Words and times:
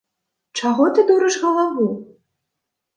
Чаго 0.59 0.89
ты 0.97 1.05
дурыш 1.11 1.39
галаву? 1.47 1.87